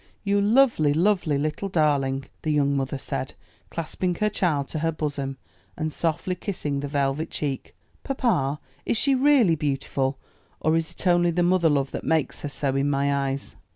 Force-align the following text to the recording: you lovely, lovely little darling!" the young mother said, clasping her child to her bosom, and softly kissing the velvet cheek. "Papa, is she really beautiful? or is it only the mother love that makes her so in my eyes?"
you 0.23 0.41
lovely, 0.41 0.95
lovely 0.95 1.37
little 1.37 1.69
darling!" 1.69 2.25
the 2.41 2.49
young 2.51 2.75
mother 2.75 2.97
said, 2.97 3.35
clasping 3.69 4.15
her 4.15 4.31
child 4.31 4.67
to 4.67 4.79
her 4.79 4.91
bosom, 4.91 5.37
and 5.77 5.93
softly 5.93 6.33
kissing 6.33 6.79
the 6.79 6.87
velvet 6.87 7.29
cheek. 7.29 7.75
"Papa, 8.03 8.59
is 8.83 8.97
she 8.97 9.13
really 9.13 9.53
beautiful? 9.53 10.17
or 10.59 10.75
is 10.75 10.89
it 10.89 11.05
only 11.05 11.29
the 11.29 11.43
mother 11.43 11.69
love 11.69 11.91
that 11.91 12.03
makes 12.03 12.41
her 12.41 12.49
so 12.49 12.75
in 12.75 12.89
my 12.89 13.13
eyes?" 13.15 13.55